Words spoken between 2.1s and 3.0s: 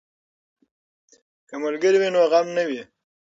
نو غم نه وي.